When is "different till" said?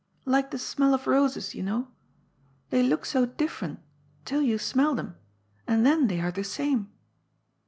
3.37-4.41